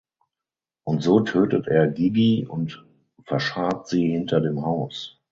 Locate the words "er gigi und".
1.67-2.83